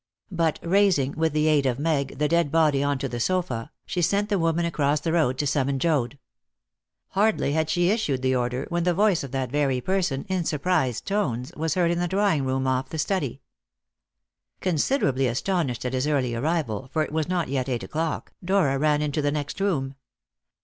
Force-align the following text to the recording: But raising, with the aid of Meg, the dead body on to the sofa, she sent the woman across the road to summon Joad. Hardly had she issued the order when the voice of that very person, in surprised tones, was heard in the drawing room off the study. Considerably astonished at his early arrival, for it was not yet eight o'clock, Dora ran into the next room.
But 0.31 0.57
raising, 0.63 1.11
with 1.11 1.31
the 1.31 1.45
aid 1.47 1.67
of 1.67 1.77
Meg, 1.77 2.17
the 2.17 2.27
dead 2.27 2.51
body 2.51 2.81
on 2.81 2.97
to 2.97 3.07
the 3.07 3.19
sofa, 3.19 3.69
she 3.85 4.01
sent 4.01 4.29
the 4.29 4.39
woman 4.39 4.65
across 4.65 4.99
the 4.99 5.11
road 5.13 5.37
to 5.37 5.45
summon 5.45 5.77
Joad. 5.77 6.17
Hardly 7.09 7.51
had 7.51 7.69
she 7.69 7.91
issued 7.91 8.23
the 8.23 8.35
order 8.35 8.65
when 8.69 8.83
the 8.83 8.95
voice 8.95 9.23
of 9.23 9.29
that 9.33 9.51
very 9.51 9.79
person, 9.79 10.25
in 10.27 10.43
surprised 10.43 11.05
tones, 11.05 11.53
was 11.55 11.75
heard 11.75 11.91
in 11.91 11.99
the 11.99 12.07
drawing 12.07 12.45
room 12.47 12.65
off 12.65 12.89
the 12.89 12.97
study. 12.97 13.43
Considerably 14.59 15.27
astonished 15.27 15.85
at 15.85 15.93
his 15.93 16.07
early 16.07 16.33
arrival, 16.33 16.89
for 16.91 17.03
it 17.03 17.11
was 17.11 17.27
not 17.29 17.47
yet 17.47 17.69
eight 17.69 17.83
o'clock, 17.83 18.33
Dora 18.43 18.79
ran 18.79 19.03
into 19.03 19.21
the 19.21 19.31
next 19.31 19.59
room. 19.61 19.93